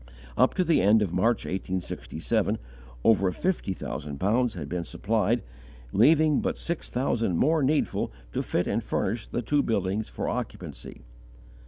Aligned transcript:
Up 0.35 0.55
to 0.55 0.63
the 0.63 0.81
end 0.81 1.03
of 1.03 1.13
March, 1.13 1.45
1867, 1.45 2.57
over 3.03 3.31
fifty 3.31 3.71
thousand 3.71 4.17
pounds 4.17 4.55
had 4.55 4.67
been 4.67 4.83
supplied, 4.83 5.43
leaving 5.91 6.41
but 6.41 6.57
six 6.57 6.89
thousand 6.89 7.37
more 7.37 7.61
needful 7.61 8.11
to 8.33 8.41
fit 8.41 8.65
and 8.65 8.83
furnish 8.83 9.27
the 9.27 9.43
two 9.43 9.61
buildings 9.61 10.09
for 10.09 10.27
occupancy. 10.27 11.01